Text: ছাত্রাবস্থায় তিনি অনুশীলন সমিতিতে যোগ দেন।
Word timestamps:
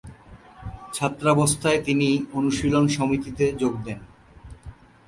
ছাত্রাবস্থায় 0.93 1.79
তিনি 1.83 2.09
অনুশীলন 2.33 2.85
সমিতিতে 2.87 3.45
যোগ 3.53 3.73
দেন। 3.85 3.99